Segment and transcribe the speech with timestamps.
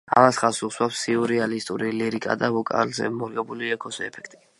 [0.19, 4.43] ამას ხაზს უსვამს სიურეალისტური ლირიკა და ვოკალზე მორგებული ექოს ეფექტი.